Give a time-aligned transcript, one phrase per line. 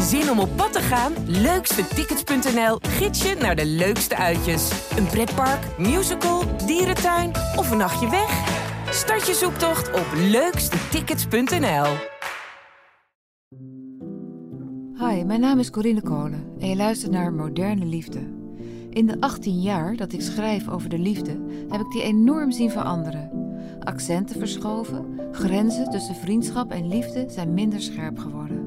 [0.00, 1.12] Zin om op pad te gaan?
[1.26, 4.70] Leukstetickets.nl gids je naar de leukste uitjes.
[4.96, 8.62] Een pretpark, musical, dierentuin of een nachtje weg?
[8.90, 11.86] Start je zoektocht op leukstetickets.nl.
[14.98, 18.20] Hi, mijn naam is Corine Kolen en je luistert naar Moderne Liefde.
[18.90, 21.38] In de 18 jaar dat ik schrijf over de liefde,
[21.68, 23.30] heb ik die enorm zien veranderen.
[23.80, 28.63] Accenten verschoven, grenzen tussen vriendschap en liefde zijn minder scherp geworden.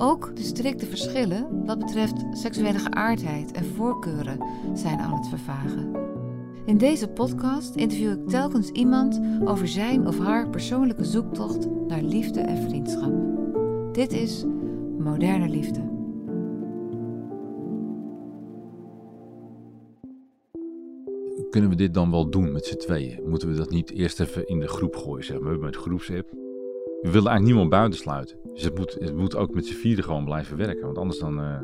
[0.00, 4.38] Ook de strikte verschillen wat betreft seksuele geaardheid en voorkeuren
[4.74, 5.92] zijn aan het vervagen.
[6.66, 12.40] In deze podcast interview ik telkens iemand over zijn of haar persoonlijke zoektocht naar liefde
[12.40, 13.12] en vriendschap.
[13.92, 14.44] Dit is
[14.98, 15.80] Moderne Liefde.
[21.50, 23.20] Kunnen we dit dan wel doen met z'n tweeën?
[23.28, 26.30] Moeten we dat niet eerst even in de groep gooien, zeg maar, met groepsapp?
[26.30, 28.47] We willen eigenlijk niemand buitensluiten.
[28.58, 30.84] Dus het moet, het moet ook met z'n vieren gewoon blijven werken.
[30.84, 31.60] Want anders dan, eh,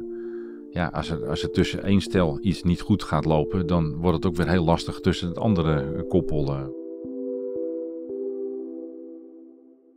[0.71, 4.16] ja, als er, als er tussen één stel iets niet goed gaat lopen, dan wordt
[4.16, 6.55] het ook weer heel lastig tussen het andere koppel.
[6.55, 6.66] eh.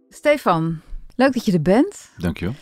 [0.09, 0.79] Stefan,
[1.15, 2.09] leuk dat je er bent.
[2.17, 2.53] Dankjewel.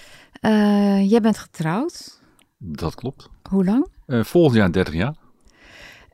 [0.42, 2.22] Eh, jij bent getrouwd.
[2.58, 3.30] Dat klopt.
[3.50, 3.88] Hoe lang?
[4.06, 5.16] Eh, volgend jaar 30 jaar.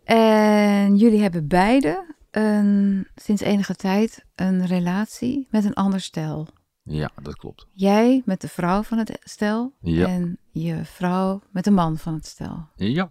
[0.03, 6.47] En jullie hebben beide een, sinds enige tijd een relatie met een ander stel.
[6.91, 7.67] Ja, dat klopt.
[7.73, 10.07] Jij met de vrouw van het stel Ja.
[10.07, 12.67] en je vrouw met de man van het stel.
[12.75, 13.09] Ja.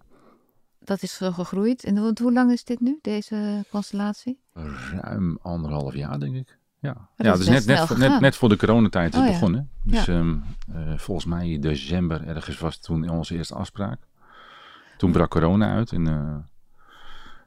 [0.78, 1.84] Dat is zo gegroeid.
[1.84, 4.38] En hoe, hoe lang is dit nu, deze constellatie?
[4.92, 6.58] Ruim anderhalf jaar, denk ik.
[6.78, 9.38] Ja, ja is dus net, net, net, voor de coronatijd is Oh het ja.
[9.38, 9.70] begonnen.
[9.82, 10.24] Dus Ja.
[10.74, 14.00] eh, volgens mij in december ergens was toen onze eerste afspraak.
[14.96, 16.36] Toen brak corona uit en eh,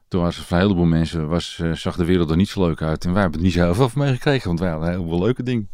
[0.08, 2.82] toen was voor een heleboel mensen, was, eh, zag de wereld er niet zo leuk
[2.82, 3.04] uit.
[3.04, 5.18] En wij hebben er niet zo heel veel van meegekregen, want wij hadden heel veel
[5.20, 5.68] leuke dingen.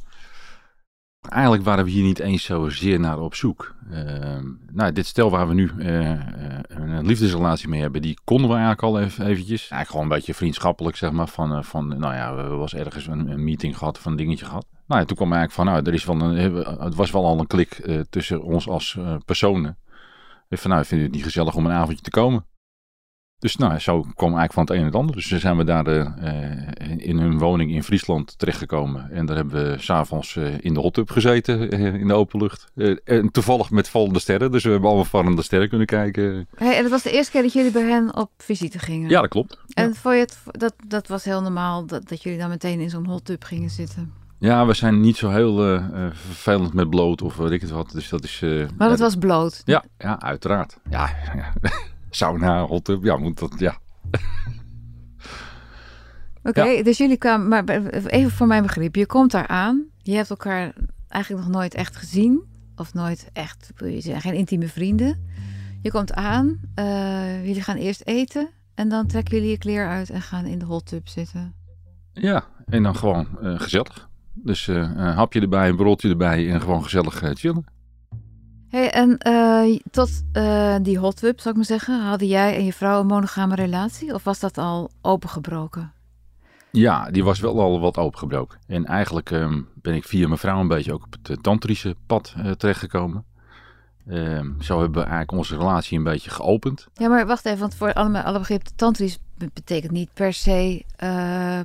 [1.28, 3.74] Eigenlijk waren we hier niet eens zozeer naar op zoek.
[3.90, 6.20] Ehm, nou, dit stel waar we nu eh, eh,
[6.68, 9.60] een liefdesrelatie mee hebben, die konden we eigenlijk al even, eventjes.
[9.60, 11.28] Eigenlijk gewoon een beetje vriendschappelijk, zeg maar.
[11.28, 14.44] Van, eh, van nou ja, we was ergens een, een meeting gehad, van een dingetje
[14.44, 14.66] gehad.
[14.86, 17.38] Nou ja, toen kwam eigenlijk van, nou, er is wel een, het was wel al
[17.38, 19.78] een klik tussen ons als personen.
[20.50, 22.44] Van, nou, ik vind het niet gezellig om een avondje te komen.
[23.40, 25.14] Dus nou, zo kwam eigenlijk van het een en het ander.
[25.14, 29.10] Dus zijn we daar eh, in hun woning in Friesland terechtgekomen.
[29.10, 32.72] En daar hebben we s'avonds eh in de hot tub gezeten, in de open lucht.
[33.04, 36.48] En toevallig met vallende sterren, dus we hebben allemaal vallende sterren kunnen kijken.
[36.54, 39.08] Hey, en dat was de eerste keer dat jullie bij hen op visite gingen.
[39.08, 39.58] Ja, dat klopt.
[39.68, 42.90] En vond je het, dat, dat was heel normaal dat, dat jullie dan meteen in
[42.90, 44.12] zo'n hot tub gingen zitten.
[44.38, 47.90] Ja, we zijn niet zo heel eh, vervelend met bloot of weet ik het wat.
[47.90, 48.40] Dus dat is...
[48.76, 49.62] Maar dat was bloot.
[49.64, 50.78] Ja, ja, uiteraard.
[50.90, 51.52] Ja, ja.
[52.10, 53.78] Sauna, hot tub, ja, moet dat, ja.
[56.42, 60.30] Oké, dus jullie kwamen, maar even voor mijn begrip, je komt daar aan, je hebt
[60.30, 60.72] elkaar
[61.08, 62.42] eigenlijk nog nooit echt gezien,
[62.76, 65.28] of nooit echt, je zijn geen intieme vrienden.
[65.82, 70.10] Je komt aan, eh, jullie gaan eerst eten en dan trekken jullie je kleren uit
[70.10, 71.54] en gaan in de hot tub zitten.
[72.12, 74.08] Ja, en dan gewoon eh, gezellig.
[74.32, 77.64] Dus eh, een hapje erbij, een broodje erbij en gewoon gezellig chillen.
[78.70, 82.72] Hey, en eh, tot eh, die hot zou ik maar zeggen, hadden jij en je
[82.72, 84.14] vrouw een monogame relatie?
[84.14, 85.92] Of was dat al opengebroken?
[86.72, 88.58] Ja, die was wel al wat opengebroken.
[88.66, 91.96] En eigenlijk ehm, ben ik via mijn vrouw een beetje ook op het eh, tantrische
[92.06, 93.24] pad terechtgekomen.
[94.08, 96.88] Ehm, zo hebben we eigenlijk onze relatie een beetje geopend.
[96.94, 100.84] Ja, maar wacht even, want voor alle, alle begrip, tantrisch be- betekent niet per se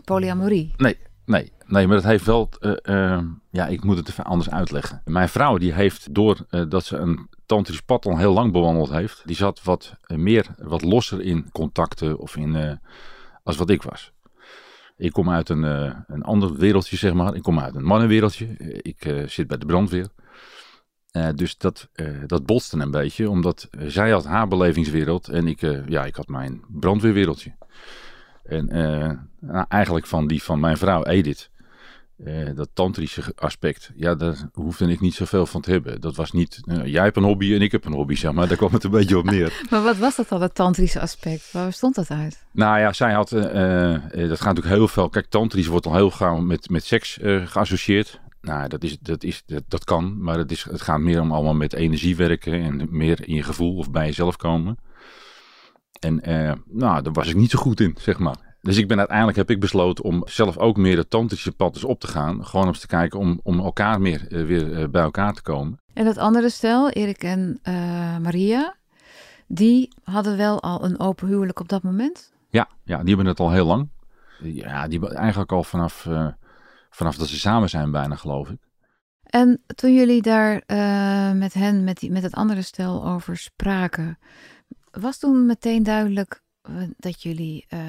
[0.03, 0.73] polyamorie.
[0.77, 2.49] Nee, nee, nee, maar dat heeft wel.
[2.59, 5.01] eh, ehm, ja, ik moet het even anders uitleggen.
[5.05, 8.89] Mijn vrouw, die heeft door eh, dat ze een tantrisch pad al heel lang bewandeld
[8.89, 12.79] heeft, die zat wat eh, meer, wat losser in contacten of in.
[13.43, 14.13] als wat ik was.
[14.97, 15.63] Ik kom uit een,
[16.07, 17.35] een ander wereldje, zeg maar.
[17.35, 18.45] Ik kom uit een mannenwereldje.
[18.81, 20.07] Ik zit bij de brandweer.
[21.35, 21.89] Dus dat,
[22.25, 26.61] dat botste een beetje, omdat zij had haar belevingswereld en ik, ja, ik had mijn
[26.67, 27.55] brandweerwereldje.
[28.43, 28.65] En
[29.39, 31.49] nou, eigenlijk van die van mijn vrouw Edith,
[32.23, 36.01] eh, dat tantrische aspect, ja, daar hoefde ik niet zoveel van te hebben.
[36.01, 38.47] Dat was niet, eh, jij hebt een hobby en ik heb een hobby, zeg maar.
[38.47, 39.61] Daar kwam het een beetje op neer.
[39.69, 41.51] Maar wat was dat dan, het tantrische aspect?
[41.51, 42.45] Waar stond dat uit?
[42.51, 45.95] Nou ja, zij had, eh, eh, dat gaat natuurlijk heel veel, kijk, tantrisch wordt al
[45.95, 48.19] heel gauw met, met seks geassocieerd.
[48.41, 51.31] Nou, dat, is, dat, is, dat, dat kan, maar het, is, het gaat meer om
[51.31, 54.77] allemaal met energie werken en meer in je gevoel of bij jezelf komen.
[55.99, 56.15] En
[56.65, 58.54] nou, daar was ik niet zo goed in, zeg maar.
[58.65, 61.83] Dus ik ben uiteindelijk heb ik besloten om zelf ook meer het tantrische pad eens
[61.83, 62.45] op te gaan.
[62.45, 65.41] Gewoon om eens te kijken om, om elkaar meer eh, weer eh, bij elkaar te
[65.41, 65.79] komen.
[65.93, 67.73] En dat andere stel, Erik en eh,
[68.17, 68.75] Maria,
[69.47, 72.33] die hadden wel al een open huwelijk op dat moment?
[72.49, 73.89] Ja, ja, die hebben het al heel lang.
[74.41, 76.07] Ja, die eigenlijk al vanaf,
[76.89, 78.57] vanaf dat ze samen zijn bijna, geloof ik.
[79.23, 84.17] En toen jullie daar uh, met hen, met, die, met het andere stel over spraken,
[84.91, 86.43] was toen meteen duidelijk
[86.97, 87.79] dat jullie uh,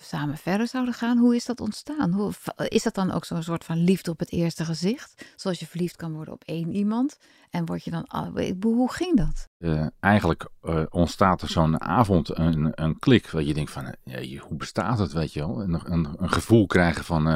[0.00, 1.18] samen verder zouden gaan.
[1.18, 2.12] Hoe is dat ontstaan?
[2.12, 2.32] Hoe,
[2.68, 5.26] is dat dan ook zo'n soort van liefde op het eerste gezicht?
[5.36, 7.18] Zoals je verliefd kan worden op één iemand.
[7.50, 8.32] En word je dan.
[8.62, 9.48] Hoe ging dat?
[9.58, 13.30] Uh, eigenlijk uh, ontstaat er zo'n avond een, een klik.
[13.30, 13.94] Dat je denkt van,
[14.38, 15.62] hoe bestaat het, weet je wel?
[15.62, 17.26] Een, een, gevoel krijgen van,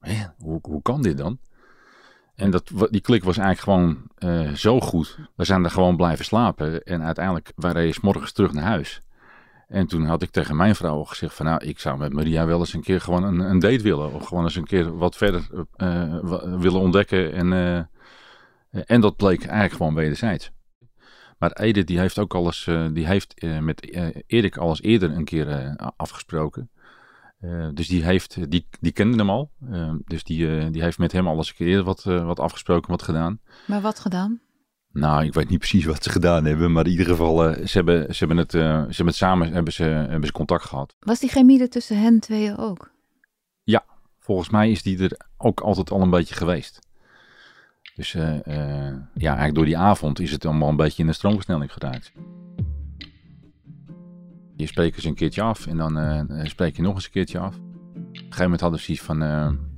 [0.00, 1.38] hé, hoe, hoe kan dit dan?
[2.34, 5.18] En dat, die klik was eigenlijk gewoon zo goed.
[5.34, 6.82] We zijn er gewoon blijven slapen.
[6.82, 9.02] En uiteindelijk waren we morgens terug naar huis.
[9.72, 12.58] En toen had ik tegen mijn vrouw gezegd van nou, ik zou met Maria wel
[12.58, 14.12] eens een keer gewoon een, een date willen.
[14.12, 16.18] Of gewoon eens een keer wat verder uh,
[16.58, 17.32] willen ontdekken.
[17.32, 20.50] En, uh, en dat bleek eigenlijk gewoon wederzijds.
[21.38, 23.92] Maar Edith die heeft ook alles, uh, die heeft met
[24.26, 26.70] Erik alles eerder een keer afgesproken.
[27.74, 29.50] dus die, heeft, die, die kende hem al.
[30.04, 33.40] dus die, die heeft met hem alles een keer eerder wat, wat afgesproken, wat gedaan.
[33.66, 34.40] Maar wat gedaan?
[34.92, 37.76] Nou, ik weet niet precies wat ze gedaan hebben, maar in ieder geval, uh, ze,
[37.76, 40.96] hebben, ze, hebben het, uh, ze hebben het samen hebben ze, hebben ze contact gehad.
[41.00, 42.90] Was die chemie er tussen hen tweeën ook?
[43.62, 43.84] Ja,
[44.18, 46.78] volgens mij is die er ook altijd al een beetje geweest.
[47.94, 48.22] Dus uh,
[49.14, 52.12] ja, eigenlijk door die avond is het allemaal een beetje in de stroomversnelling geraakt.
[54.56, 57.56] Je spreekt eens een keertje af en dan spreek je nog eens een keertje af.
[57.56, 57.62] Op
[58.02, 59.22] een gegeven moment hadden ze iets van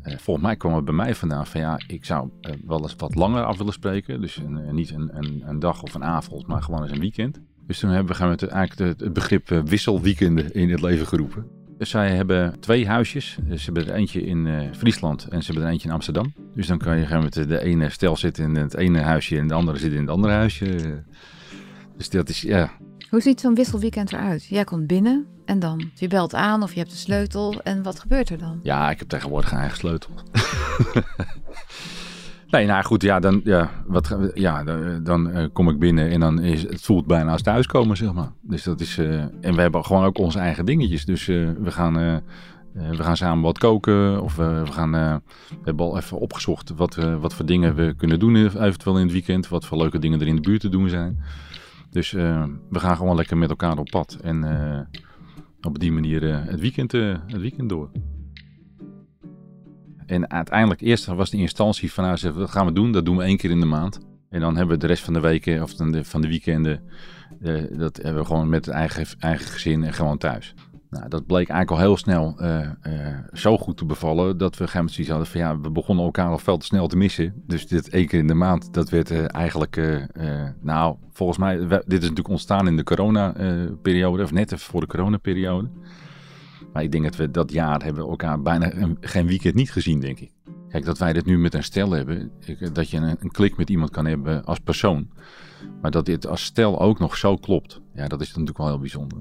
[0.05, 2.95] uh, volgens mij kwam het bij mij vandaan van ja, ik zou uh, wel eens
[2.97, 4.21] wat langer af willen spreken.
[4.21, 5.11] Dus uh, niet een,
[5.49, 7.41] een, dag of een avond, maar gewoon eens een weekend.
[7.67, 11.47] Dus toen hebben we het, eigenlijk het, begrip wisselweekenden in het leven geroepen.
[11.79, 13.39] Dus zij hebben twee huisjes.
[13.43, 16.33] Dus ze hebben er eentje in Friesland en ze hebben er eentje in Amsterdam.
[16.55, 19.49] Dus dan kan je gaan met de ene stel zitten in het ene huisje en
[19.49, 21.03] de andere zit in het andere huisje.
[21.97, 22.71] Dus dat is, ja,
[23.15, 24.45] hoe ziet zo'n wisselweekend eruit?
[24.45, 25.91] Jij komt binnen en dan?
[25.95, 28.61] Je belt aan of je hebt de sleutel en wat gebeurt er dan?
[28.63, 30.11] Ja, ik heb tegenwoordig een eigen sleutel.
[32.51, 36.21] nee, nou goed, ja, dan, ja, wat, ja, dan, dan uh, kom ik binnen en
[36.21, 38.33] dan is het voelt bijna als thuiskomen, zeg maar.
[38.41, 41.05] Dus dat is, uh, en we hebben gewoon ook onze eigen dingetjes.
[41.05, 42.23] Dus uh, we gaan...
[42.73, 45.21] we gaan samen wat koken of we gaan, we
[45.65, 49.49] hebben al even opgezocht wat, wat voor dingen we kunnen doen eventueel in het weekend.
[49.49, 51.19] Wat voor leuke dingen er in de buurt te doen zijn.
[51.95, 54.19] Dus uh, we gaan gewoon lekker met elkaar op pad.
[54.23, 54.81] En uh,
[55.61, 57.91] op die manier uh, het, weekend, het weekend door.
[60.07, 62.93] En uiteindelijk, eerst was de instantie van, nou, wat gaan we doen?
[62.93, 64.01] Dat doen we één keer in de maand.
[64.29, 66.83] En dan hebben we de rest van de weken, of de, van de weekenden,
[67.71, 70.55] dat hebben we gewoon met het eigen, eigen gezin en gewoon thuis.
[70.95, 74.69] Nou, dat bleek eigenlijk al heel snel uh, uh, zo goed te bevallen dat we
[74.69, 77.43] gaan zoiets hadden van ja, we begonnen elkaar al veel te snel te missen.
[77.47, 80.07] Dus dit één keer in de maand, dat werd uh, eigenlijk,
[80.61, 84.87] nou, volgens mij, dit is natuurlijk ontstaan in de corona-periode, of net even voor de
[84.87, 85.69] corona-periode.
[86.73, 90.21] Maar ik denk dat we dat jaar hebben elkaar bijna geen weekend niet gezien, denk
[90.21, 90.33] ik.
[90.69, 92.31] Kijk, dat wij dit nu met een stel hebben,
[92.73, 95.09] dat je een, een klik met iemand kan hebben als persoon.
[95.81, 98.79] Maar dat dit als stel ook nog zo klopt, ja, dat is natuurlijk wel heel
[98.79, 99.19] bijzonder.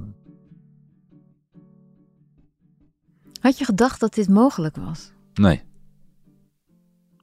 [3.44, 5.12] Had je gedacht dat dit mogelijk was?
[5.34, 5.64] Nee.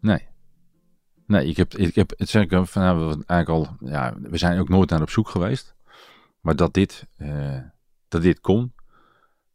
[0.01, 0.29] Nee.
[1.27, 4.61] Nee, ik heb, ik heb het ik van, nou, we, eigenlijk al, ja, we zijn
[4.61, 5.75] ook nooit naar op zoek geweest.
[6.41, 7.59] Maar dat dit, uh,
[8.09, 8.73] dat dit kon,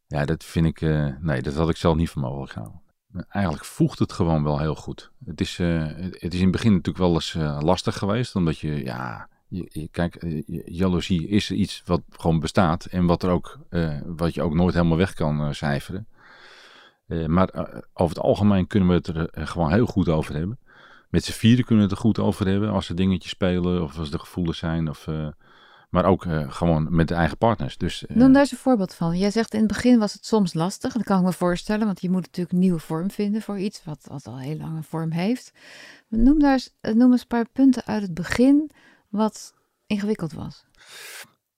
[0.08, 2.82] ja, dat vind ik, uh, nee, dat had ik zelf niet voor mogelijk gehouden.
[3.28, 5.12] Eigenlijk voegt het gewoon wel heel goed.
[5.26, 7.34] Het is, uh, het is in het begin natuurlijk wel eens
[7.64, 13.24] lastig geweest, omdat je, ja, je, kijk, jaloezie is iets wat gewoon bestaat en wat
[13.24, 13.60] er ook,
[14.06, 16.08] wat je ook nooit helemaal weg kan cijferen.
[17.08, 17.62] Uh, maar uh,
[17.94, 20.60] over het algemeen kunnen we het er uh, gewoon heel goed over hebben.
[21.10, 23.98] Met z'n vieren kunnen we het er goed over hebben als er dingetjes spelen of
[23.98, 24.90] als er gevoelens zijn.
[24.90, 25.08] Of,
[25.90, 27.78] maar ook gewoon met de eigen partners.
[27.78, 29.18] Dus, Noem daar eens een voorbeeld van.
[29.18, 30.94] Jij zegt in het begin was het soms lastig.
[30.94, 33.84] Dat kan ik me voorstellen, want je moet natuurlijk een nieuwe vorm vinden voor iets
[33.84, 35.52] wat, wat al heel lang een vorm heeft.
[36.08, 38.72] Noem, daar eens, noem eens een paar punten uit het begin
[39.10, 39.54] wat
[39.88, 40.66] ingewikkeld was.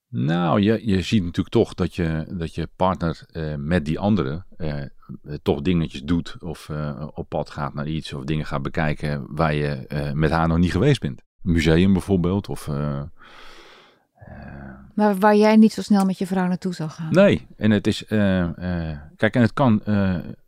[0.09, 4.43] Nou, je, je ziet natuurlijk toch dat je, dat je partner uh, met die andere
[4.57, 4.73] uh,
[5.41, 9.53] toch dingetjes doet of uh, op pad gaat naar iets of dingen gaat bekijken waar
[9.53, 11.21] je met haar nog niet geweest bent.
[11.41, 12.67] Museum bijvoorbeeld of...
[14.93, 17.13] maar waar jij niet zo snel met je vrouw naartoe zou gaan?
[17.13, 18.05] Nee, en het is...
[19.15, 19.81] kijk, en het kan...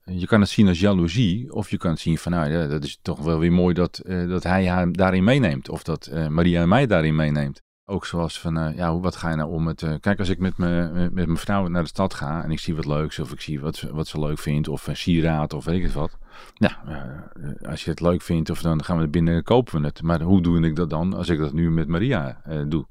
[0.05, 2.83] je kan het zien als jaloezie of je kan het zien van nou ja, dat
[2.83, 6.87] is toch wel weer mooi dat, dat hij haar daarin meeneemt of dat Maria mij
[6.87, 7.61] daarin meeneemt.
[7.89, 9.81] Ook zoals van, uh, ja, wat ga je nou om het...
[9.81, 12.59] Uh, kijk, als ik met, me, met mijn vrouw naar de stad ga en ik
[12.59, 15.65] zie wat leuks of ik zie wat, wat ze leuk vindt of een sieraad of
[15.65, 16.17] weet ik het wat.
[16.53, 20.01] Ja, uh, als je het leuk vindt of dan gaan we binnen kopen we het.
[20.01, 22.85] Maar hoe doe ik dat dan als ik dat nu met Maria doe?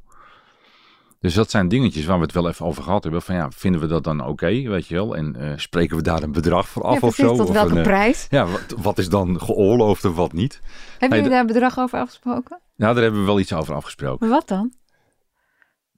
[1.21, 3.23] Dus dat zijn dingetjes waar we het wel even over gehad hebben.
[3.23, 5.17] Van ja, vinden we dat dan oké, weet je wel?
[5.17, 7.37] En eh, spreken we daar een bedrag voor af ja, of zo?
[7.37, 8.27] tot of welke een, eh, prijs?
[8.31, 10.61] ja, wat, wat is dan geoorloofd en wat niet?
[10.99, 12.61] Hebben jullie daar een bedrag over afgesproken?
[12.77, 14.29] Nou, daar hebben we wel iets over afgesproken.
[14.29, 14.73] Maar wat dan?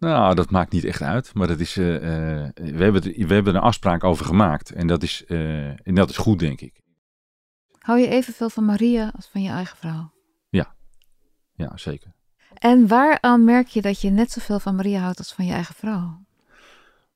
[0.00, 1.34] Nou, dat maakt niet echt uit.
[1.34, 4.70] Maar dat is, eh, eh, we, hebben, het- we hebben er een afspraak over gemaakt.
[4.70, 6.80] En dat is, eh, en dat is goed, denk ik.
[7.78, 10.12] Hou je evenveel van Maria als van je eigen vrouw?
[11.54, 12.12] Ja, zeker.
[12.54, 15.74] En waaraan merk je dat je net zoveel van Maria houdt als van je eigen
[15.74, 16.24] vrouw?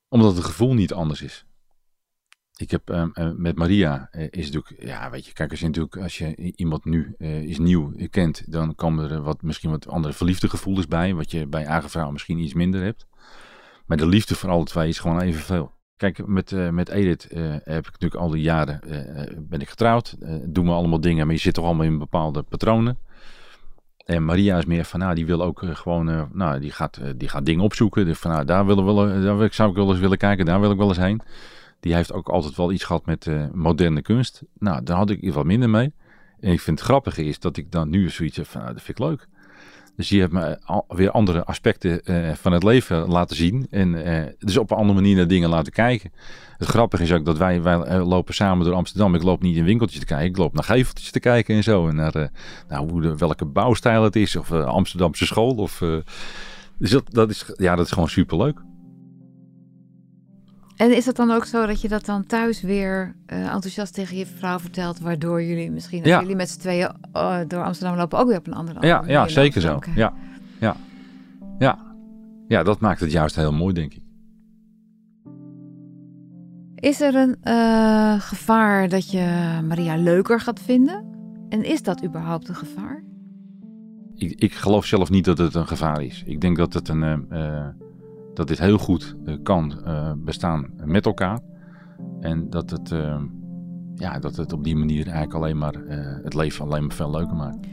[0.09, 1.45] Omdat het gevoel niet anders is.
[2.57, 5.67] Ik heb ehm, eh, met Maria eh, is natuurlijk, ja, weet je, kijk, als je
[5.67, 9.89] natuurlijk, als je iemand nu eh, is nieuw kent, dan komen er wat, misschien wat
[9.89, 13.07] andere verliefde gevoelens bij, wat je bij eigen misschien iets minder hebt.
[13.87, 15.73] Maar de liefde voor alle twee is gewoon evenveel.
[15.97, 17.27] Kijk, met, met Edith
[17.65, 18.81] heb ik natuurlijk al die jaren,
[19.49, 22.99] ben ik getrouwd, doen we allemaal dingen, maar je zit toch allemaal in bepaalde patronen.
[24.05, 27.47] En Maria is meer van, nou, die wil ook gewoon, nou, die gaat, die gaat
[27.47, 28.05] dingen opzoeken.
[28.05, 30.71] Dus van, nou, daar, willen we daar zou ik wel eens willen kijken, daar wil
[30.71, 31.23] ik wel eens heen.
[31.85, 34.43] Die heeft ook altijd wel iets gehad met eh, moderne kunst.
[34.59, 35.93] Nou, daar had ik iets wat minder mee.
[36.41, 38.83] En ik vind het grappige is dat ik dan nu zoiets heb van, nou, dat
[38.83, 39.29] vind ik leuk.
[39.97, 43.67] Dus die heeft me weer andere aspecten eh, van het leven laten zien.
[43.71, 46.13] En eh, dus op een andere manier naar dingen laten kijken.
[46.59, 49.15] Het grappige is ook dat wij, wij lopen samen door Amsterdam.
[49.15, 50.27] Ik loop niet in winkeltjes te kijken.
[50.27, 51.89] Ik loop naar geveltjes te kijken en zo.
[51.89, 52.31] En naar
[52.69, 54.37] nou, hoe de, welke bouwstijl het is.
[54.37, 55.55] Of Amsterdamse school.
[55.55, 55.83] Of,
[56.79, 58.61] dus dat, dat, is, ja, dat is gewoon superleuk.
[60.77, 64.17] En is het dan ook zo dat je dat dan thuis weer eh, enthousiast tegen
[64.17, 66.21] je vrouw vertelt, waardoor jullie misschien, als Ja.
[66.21, 69.11] jullie met z'n tweeën eh, door Amsterdam lopen, ook weer op een andere Ja, manier
[69.13, 69.79] ja zeker zo.
[69.79, 69.95] Kijken?
[70.01, 70.13] Ja,
[70.61, 70.77] ja,
[71.59, 71.79] ja.
[72.49, 74.03] Ja, dat maakt het juist heel mooi, denk ik.
[76.75, 81.05] Is er een eh, gevaar dat je Maria leuker gaat vinden?
[81.49, 83.05] En is dat überhaupt een gevaar?
[84.15, 86.23] Ik, ik geloof zelf niet dat het een gevaar is.
[86.27, 87.27] Ik denk dat, het een,
[88.35, 91.39] dat dit heel goed eh, kan eh, bestaan met elkaar.
[92.21, 93.21] En dat het, eh,
[93.95, 95.75] ja, dat het op die manier eigenlijk alleen maar
[96.23, 97.67] het leven alleen maar veel leuker maakt.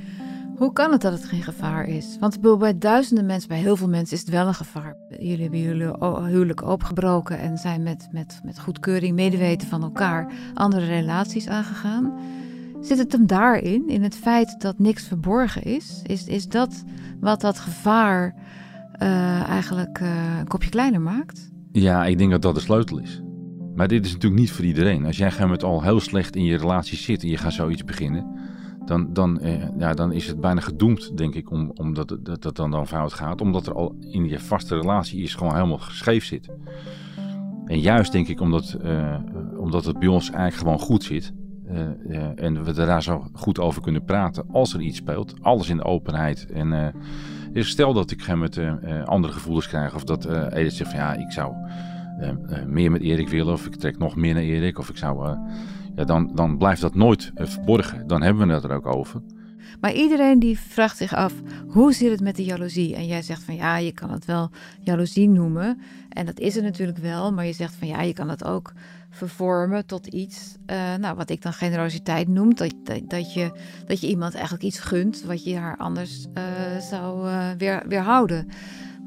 [0.56, 2.18] Hoe kan het dat het geen gevaar is?
[2.20, 4.96] Want bij duizenden mensen, bij heel veel mensen is het wel een gevaar.
[5.10, 5.94] Jullie hebben jullie
[6.30, 12.13] huwelijk opgebroken en zijn met, met, met goedkeuring, medeweten van elkaar andere relaties aangegaan.
[12.82, 16.00] Zit het hem daarin, in het feit dat niks verborgen is?
[16.03, 16.84] Is, is dat
[17.20, 18.36] wat dat gevaar
[19.01, 21.51] eh, eigenlijk eh, een kopje kleiner maakt?
[21.72, 23.22] Ja, ik denk dat dat de sleutel is.
[23.75, 25.05] Maar dit is natuurlijk niet voor iedereen.
[25.05, 28.25] Als jij met al heel slecht in je relatie zit en je gaat zoiets beginnen,
[28.86, 32.55] dan, dan, eh, ja, dan is het bijna gedoemd, denk ik, om, omdat dat het
[32.55, 33.41] dan, dan fout gaat.
[33.41, 36.50] Omdat er al in je vaste relatie is gewoon helemaal scheef zit.
[37.65, 38.77] En juist denk ik omdat,
[39.58, 41.34] omdat het bij ons eigenlijk gewoon goed zit.
[42.36, 45.34] en we daar zo goed over kunnen praten als er iets speelt.
[45.41, 46.46] Alles in de openheid.
[46.51, 46.93] En
[47.53, 49.96] dus stel dat ik met eh, eh, andere gevoelens krijg.
[49.96, 51.53] Of dat eh Edith zegt van ja, ik zou
[52.67, 53.53] meer met Erik willen.
[53.53, 54.79] Of ik trek nog meer naar Erik.
[54.79, 55.38] Of ik zou...
[55.96, 58.08] ja, dan, dan blijft dat nooit verborgen.
[58.08, 59.22] Dan hebben we het er ook over.
[59.81, 61.33] Maar iedereen die vraagt zich af,
[61.67, 62.95] hoe zit het met de jaloezie?
[62.95, 65.81] En jij zegt van ja, je kan het wel jaloezie noemen.
[66.09, 68.73] En dat is er natuurlijk wel, maar je zegt van ja, je kan het ook
[69.09, 72.55] vervormen tot iets, eh, nou, wat ik dan generositeit noem.
[72.55, 72.73] Dat,
[73.07, 73.51] dat, je,
[73.85, 76.43] dat je iemand eigenlijk iets gunt wat je haar anders eh,
[76.77, 78.47] zou eh, weer, weerhouden.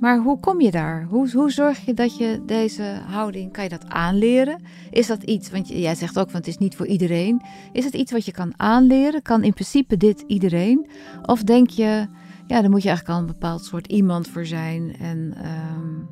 [0.00, 1.04] Maar hoe kom je daar?
[1.04, 4.62] Hoe, hoe zorg je dat je deze houding, kan je dat aanleren?
[4.90, 7.42] Is dat iets, want jij zegt ook, van het is niet voor iedereen.
[7.72, 9.22] Is het iets wat je kan aanleren?
[9.22, 10.90] Kan in principe dit iedereen?
[11.22, 12.06] Of denk je,
[12.46, 14.96] ja, daar moet je eigenlijk al een bepaald soort iemand voor zijn.
[14.96, 16.02] En ehm,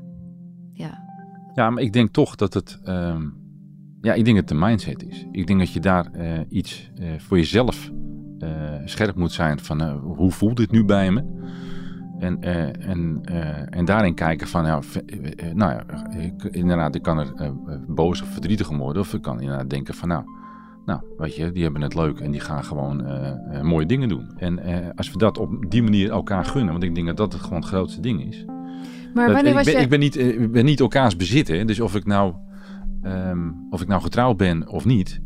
[0.73, 1.05] ja,
[1.55, 2.79] Ja, maar ik denk toch dat het...
[2.85, 3.23] ehm,
[4.01, 5.27] ja, ik denk dat het de mindset is.
[5.31, 7.91] Ik denk dat je daar eh, iets eh, voor jezelf
[8.39, 9.83] eh, scherp moet zijn van...
[9.91, 11.25] hoe voelt dit nu bij me?
[12.23, 17.02] En, eh, en, eh, en daarin kijken van, ja, eh, nou ja, ik, inderdaad, ik
[17.02, 17.55] kan er
[17.87, 19.02] boos of verdrietig om worden.
[19.02, 20.25] Of ik kan inderdaad denken van, nou,
[20.85, 23.07] nou, weet je, die hebben het leuk en die gaan gewoon
[23.62, 24.33] mooie dingen doen.
[24.37, 24.61] En
[24.95, 27.59] als we dat op die manier elkaar gunnen, want ik denk dat dat het gewoon
[27.59, 28.45] het grootste ding is.
[29.14, 29.81] maar Dat- wanneer ik, was ben, je...
[29.81, 31.64] ik, ben niet, ik ben niet elkaars bezit, hè.
[31.64, 32.35] Dus of ik nou,
[33.02, 35.21] ehm, of ik nou getrouwd ben of niet.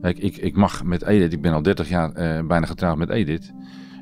[0.00, 2.12] Kijk, ik, ik mag met Edith, ik ben al 30 jaar
[2.46, 3.52] bijna getrouwd met Edith.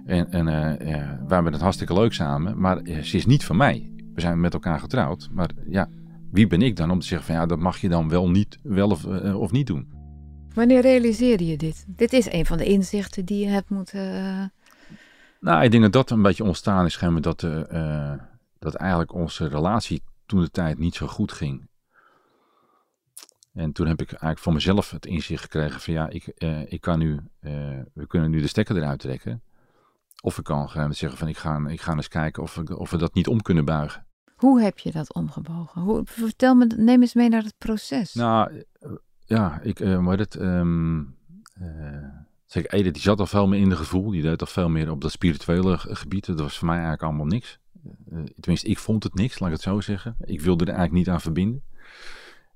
[0.06, 2.60] En, en eh, ja, we hebben het hartstikke leuk samen.
[2.60, 3.90] Maar eh, ze is niet van mij.
[4.14, 5.28] We zijn met elkaar getrouwd.
[5.32, 5.88] Maar ja,
[6.30, 8.58] wie ben ik dan om te zeggen van ja, dat mag je dan wel, niet,
[8.62, 9.94] wel of, eh, of niet doen.
[10.54, 11.84] Wanneer realiseerde je dit?
[11.88, 14.52] Dit is een van de inzichten die je hebt moeten...
[15.40, 17.40] Nou, ik denk dat dat een beetje ontstaan is, dat,
[18.58, 21.66] dat eigenlijk onze relatie toen de tijd niet zo goed ging.
[23.56, 26.80] En toen heb ik eigenlijk voor mezelf het inzicht gekregen van ja, ik, eh, ik
[26.80, 27.52] kan nu, eh,
[27.92, 29.42] we kunnen nu de stekker eruit trekken.
[30.26, 32.90] Of ik kan gewoon zeggen van ik ga, ik ga eens kijken of, we- of
[32.90, 34.06] we dat niet om kunnen buigen.
[34.36, 35.82] Hoe heb je dat omgebogen?
[35.82, 38.14] Hoe, vertel me, neem eens mee naar het proces.
[38.14, 41.16] Nou, eh, ja, ik, uh, maar het, um,
[41.60, 41.66] uh,
[42.44, 44.10] zeg, Edith, die zat al veel meer in de gevoel.
[44.10, 46.26] Die deed al veel meer op dat spirituele gebied.
[46.26, 47.58] Dat was voor mij eigenlijk allemaal niks.
[48.12, 50.16] Uh, tenminste, ik vond het niks, laat ik het zo zeggen.
[50.20, 51.62] Ik wilde er eigenlijk niet aan verbinden.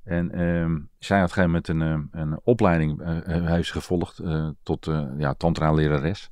[0.05, 4.23] En um, zij had op een gegeven moment een, een opleiding uh, heeft gevolgd
[4.63, 4.85] tot
[5.19, 6.31] ja, tantra-lerares.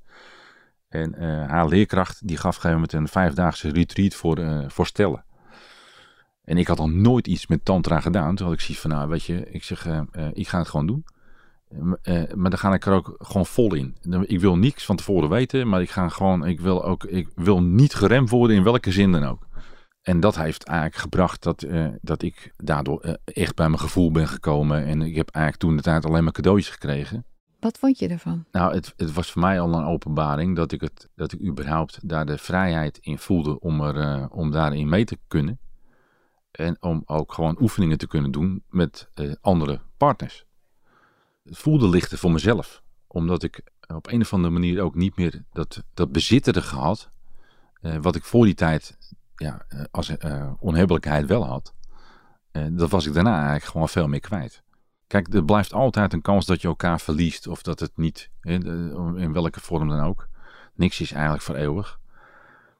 [0.89, 5.25] En haar leerkracht die gaf op een gegeven een vijfdaagse retreat voor, voor stellen.
[6.49, 8.35] En ik had al nooit iets met tantra gedaan.
[8.35, 10.69] Toen had ik zoiets van, nou weet je, ik zeg, uh, uh, ik ga het
[10.69, 11.05] gewoon doen.
[12.03, 13.97] Uh, maar dan ga ik er ook gewoon vol in.
[14.27, 17.63] Ik wil niks van tevoren weten, maar ik ga gewoon, ik wil ook, ik wil
[17.63, 19.47] niet geremd worden in welke zin dan ook.
[20.03, 21.67] En dat heeft eigenlijk gebracht dat,
[22.01, 24.85] dat ik daardoor echt bij mijn gevoel ben gekomen.
[24.87, 27.25] En ik heb eigenlijk toen de tijd alleen maar cadeautjes gekregen.
[27.59, 28.45] Wat vond je ervan?
[28.53, 32.09] Nou, het, het was voor mij al een openbaring dat ik, het, dat ik überhaupt
[32.09, 35.59] daar de vrijheid in voelde om, er, om daarin mee te kunnen.
[36.51, 40.45] En om ook gewoon oefeningen te kunnen doen met uh, andere partners.
[41.45, 42.83] Het voelde lichter voor mezelf.
[43.07, 43.63] Omdat ik
[43.95, 47.11] op een of andere manier ook niet meer dat, dat bezitterde gehad.
[47.83, 48.99] Uh, wat ik voor die tijd
[49.37, 50.13] ja, als
[50.59, 51.75] onhebbelijkheid wel had.
[52.71, 54.63] dat was ik daarna eigenlijk gewoon veel meer kwijt.
[55.09, 57.47] Kijk, er blijft altijd een kans dat je elkaar verliest.
[57.47, 60.29] Of dat het niet, in welke vorm dan ook.
[60.75, 61.99] Niks is eigenlijk voor eeuwig.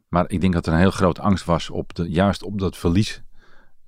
[0.09, 2.77] Maar ik denk dat er een heel grote angst was op de, juist op dat
[2.77, 3.23] verlies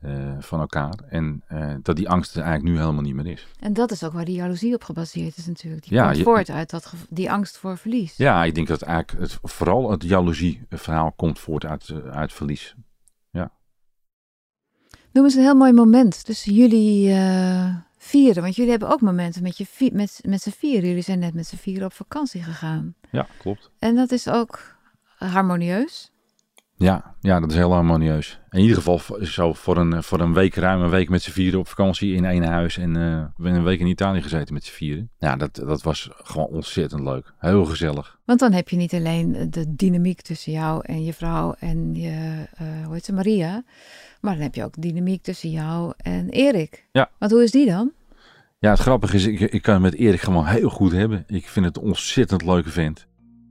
[0.05, 0.95] uh, van elkaar.
[1.09, 3.47] En uh, dat die angst er eigenlijk nu helemaal niet meer is.
[3.59, 5.83] En dat is ook waar die jaloezie op gebaseerd is natuurlijk.
[5.83, 8.17] Die ja, komt je, voort uit dat, die angst voor verlies.
[8.17, 12.75] Ja, ik denk dat eigenlijk het, vooral het jaloezie-verhaal komt voort uit, uh, uit verlies.
[13.31, 13.53] Ja.
[15.13, 17.15] Noem eens een heel mooi moment tussen jullie
[18.11, 18.43] vieren.
[18.43, 20.89] Want jullie hebben ook momenten met, je met, met z'n vieren.
[20.89, 22.95] Jullie zijn net met z'n vieren op vakantie gegaan.
[23.11, 23.71] Ja, klopt.
[23.79, 24.77] En dat is ook
[25.19, 26.11] harmonieus.
[26.77, 28.41] Ja, ja, dat is heel harmonieus.
[28.51, 31.59] In ieder geval zo voor een, voor een week, ruim een week met z'n vieren
[31.59, 32.79] op vakantie in één huis.
[32.79, 35.11] En uh, we een week in Italië gezeten met z'n vieren.
[35.19, 37.33] Ja, dat, dat was gewoon ontzettend leuk.
[37.39, 38.19] Heel gezellig.
[38.25, 42.47] Want dan heb je niet alleen de dynamiek tussen jou en je vrouw en je,
[42.63, 43.63] uh, hoe heet ze, Maria.
[44.21, 46.87] Maar dan heb je ook dynamiek tussen jou en Erik.
[46.93, 47.11] Ja.
[47.19, 47.93] Want hoe is die dan?
[48.61, 51.25] Ja, het grappige is, ik, ik kan het met Erik gewoon heel goed hebben.
[51.27, 53.07] Ik vind het een ontzettend leuke vent.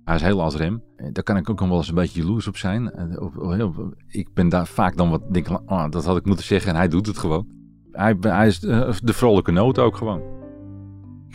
[0.06, 0.84] Hij is heel als rem.
[0.96, 2.92] Eh, daar kan ik ook wel eens een beetje jaloers op zijn.
[2.92, 3.66] Eh,
[4.08, 6.88] ik ben daar vaak dan wat denk oh, dat had ik moeten zeggen en hij
[6.88, 7.48] doet het gewoon.
[7.92, 10.22] Hij, hij is eh, de vrolijke noot ook gewoon.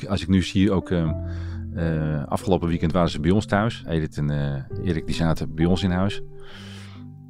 [0.09, 0.91] Als ik nu zie ook...
[0.91, 3.85] Uh, afgelopen weekend waren ze bij ons thuis.
[3.89, 4.23] Edith
[4.83, 6.23] Erik die zaten bij ons in huis.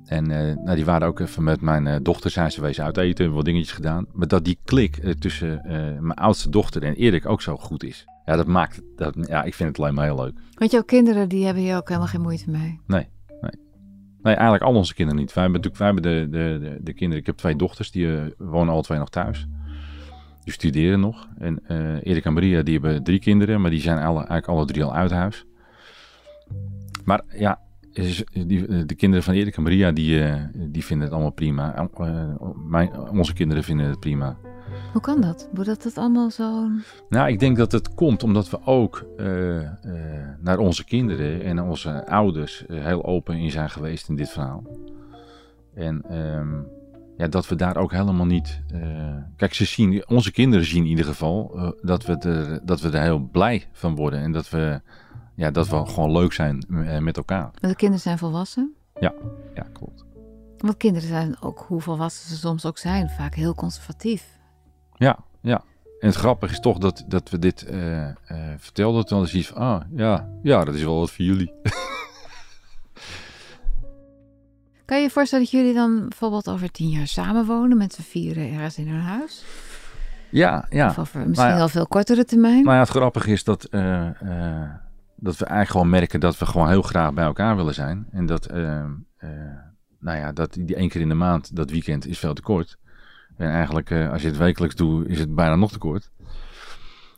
[0.05, 3.33] En uh, nou, die waren ook even met mijn dochter zijn ze wezen uit eten,
[3.33, 4.07] wat dingetjes gedaan.
[4.13, 5.61] Maar dat die klik tussen
[6.01, 8.05] mijn oudste dochter en Erik ook zo goed is.
[8.25, 10.39] Ja, dat maakt dat, ja, ik vind het alleen maar heel leuk.
[10.55, 12.81] Want jouw kinderen, die hebben hier ook helemaal geen moeite mee?
[12.87, 13.09] Nee,
[13.41, 13.51] nee.
[14.23, 15.33] Nee, eigenlijk al onze kinderen niet.
[15.33, 18.07] Wij hebben natuurlijk wij hebben de, de, de, de kinderen, ik heb twee dochters, die
[18.07, 19.47] uh, wonen alle twee nog thuis.
[20.45, 21.29] Die studeren nog.
[21.39, 24.65] En uh, Erik en Maria, die hebben drie kinderen, maar die zijn alle, eigenlijk alle
[24.65, 25.47] drie al uit huis.
[27.05, 27.61] Maar ja,
[27.95, 30.23] die, eh, de kinderen van Erik en Maria, die,
[30.55, 31.89] die vinden het allemaal prima.
[32.67, 34.37] Mijn, onze kinderen vinden het prima.
[34.93, 35.49] Hoe kan dat?
[35.55, 36.69] Hoe dat het allemaal zo...
[37.09, 39.69] Nou, ik denk dat het komt omdat we ook uh, uh,
[40.41, 44.63] naar onze kinderen en onze ouders uh, heel open in zijn geweest in dit verhaal.
[45.75, 46.67] En um,
[47.17, 48.63] ja, dat we daar ook helemaal niet...
[49.37, 53.03] Kijk, ze zien, onze kinderen zien in ieder geval dat, we er, dat we er
[53.03, 54.21] heel blij van worden.
[54.21, 54.81] En dat we,
[55.35, 56.67] ja, dat we gewoon leuk zijn
[57.01, 57.51] met elkaar.
[57.61, 58.75] Maar de kinderen zijn volwassen?
[59.01, 59.13] Ja,
[59.55, 60.05] ja klopt.
[60.59, 64.39] Want kinderen zijn ook, hoe volwassen ze soms ook zijn, vaak heel conservatief.
[64.97, 65.63] Ja, ja.
[66.01, 68.13] En het grappige is toch dat, dat we dit uh, uh,
[68.57, 69.07] vertelden.
[69.07, 71.53] Toen is iets van, ah, ja, ja, dat is wel wat voor jullie.
[74.85, 78.53] kan je je voorstellen dat jullie dan bijvoorbeeld over tien jaar samenwonen met z'n vieren
[78.53, 79.45] ergens in hun huis?
[80.31, 80.87] Ja, ja.
[80.89, 82.63] Of over misschien ja, al veel kortere termijn?
[82.63, 84.09] Nou ja, het grappige is dat, uh,
[85.25, 88.07] dat we eigenlijk gewoon merken dat we gewoon heel graag bij elkaar willen zijn.
[88.11, 88.47] En dat,
[89.99, 92.79] nou ja, dat die één keer in de maand, dat weekend, is veel te kort.
[93.37, 96.11] En eigenlijk, uh, als je het wekelijks doet, is het bijna nog te kort.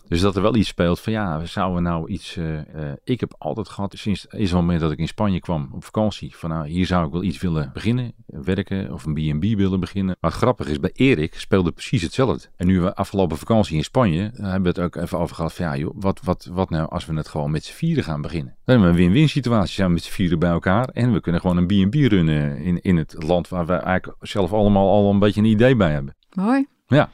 [0.08, 2.36] Dus dat er wel iets speelt van ja, we zouden nou iets.
[2.36, 2.60] Uh, uh,
[3.04, 6.50] ik heb altijd gehad, sinds het moment dat ik in Spanje kwam op vakantie, van
[6.50, 10.16] nou, hier zou ik wel iets willen beginnen, werken of een B&B willen beginnen.
[10.20, 12.48] Maar het grappige is, bij Erik speelde precies hetzelfde.
[12.56, 15.64] En nu we afgelopen vakantie in Spanje, hebben we het ook even over gehad van
[15.64, 18.56] ja, joh, wat, wat, wat nou als we het gewoon met z'n vieren gaan beginnen?
[18.64, 21.20] Dan hebben we een win-win situatie, zijn we met z'n vieren bij elkaar en we
[21.20, 25.10] kunnen gewoon een B&B runnen in, in het land waar we eigenlijk zelf allemaal al
[25.10, 26.16] een beetje een idee bij hebben.
[26.30, 26.66] Mooi.
[26.86, 27.10] Ja.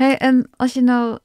[0.00, 1.22] Hey, en als je nou, uh,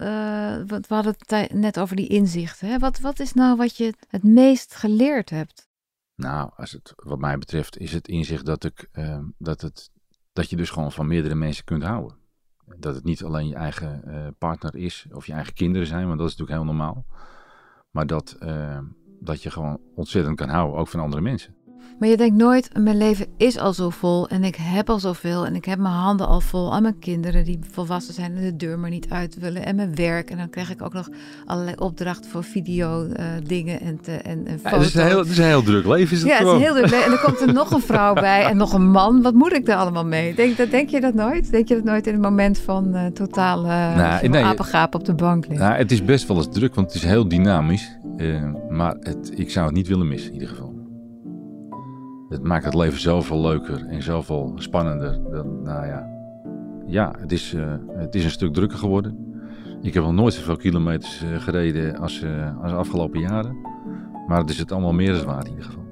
[0.65, 2.67] we hadden het net over die inzichten.
[2.67, 2.79] Hè?
[2.79, 5.69] Wat, wat is nou wat je het meest geleerd hebt?
[6.15, 9.91] Nou, als het wat mij betreft is het inzicht dat ik uh, dat het
[10.33, 12.17] dat je dus gewoon van meerdere mensen kunt houden.
[12.77, 16.19] Dat het niet alleen je eigen eh, partner is of je eigen kinderen zijn, want
[16.19, 17.05] dat is natuurlijk heel normaal.
[17.91, 18.79] Maar dat, eh,
[19.19, 21.54] dat je gewoon ontzettend kan houden, ook van andere mensen.
[21.99, 25.45] Maar je denkt nooit, mijn leven is al zo vol en ik heb al zoveel
[25.45, 28.55] en ik heb mijn handen al vol aan mijn kinderen die volwassen zijn en de
[28.55, 30.29] deur maar niet uit willen en mijn werk.
[30.29, 31.09] En dan krijg ik ook nog
[31.45, 34.71] allerlei opdrachten voor video uh, dingen en, te, en, en foto's.
[34.71, 36.53] Ja, het, is een heel, het is een heel druk leven is het Ja, gewoon.
[36.53, 37.05] het is heel druk leven.
[37.05, 39.21] En dan komt er nog een vrouw bij en nog een man.
[39.21, 40.35] Wat moet ik daar allemaal mee?
[40.35, 41.51] Denk, dat, denk je dat nooit?
[41.51, 45.13] Denk je dat nooit in het moment van uh, totale nou, nee, apengaap op de
[45.13, 45.59] bank ligt?
[45.61, 47.97] Nou, het is best wel eens druk, want het is heel dynamisch.
[48.17, 50.74] Uh, maar het, ik zou het niet willen missen in ieder geval.
[52.29, 55.19] Het maakt het leven zoveel leuker en zoveel spannender.
[55.31, 56.07] Dan, nou ja,
[56.87, 59.35] ja het, is, uh, het is een stuk drukker geworden.
[59.81, 63.57] Ik heb nog nooit zoveel kilometers uh, gereden als, uh, als de afgelopen jaren.
[64.27, 65.84] Maar het is het allemaal meer dan waard in ieder geval.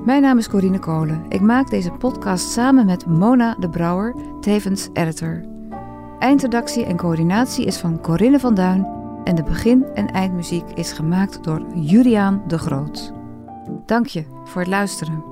[0.05, 1.25] Mijn naam is Corine Kolen.
[1.29, 5.45] Ik maak deze podcast samen met Mona de Brouwer, tevens editor.
[6.19, 8.87] Eindredactie en coördinatie is van Corinne van Duin
[9.25, 13.13] en de begin- en eindmuziek is gemaakt door Juliaan de Groot.
[13.87, 15.32] Dank je voor het luisteren.